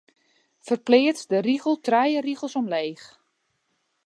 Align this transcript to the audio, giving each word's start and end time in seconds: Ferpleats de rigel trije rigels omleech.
Ferpleats 0.69 1.23
de 1.33 1.39
rigel 1.47 1.75
trije 1.85 2.21
rigels 2.29 2.55
omleech. 2.63 3.05